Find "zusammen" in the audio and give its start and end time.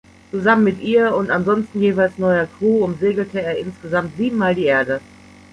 0.31-0.63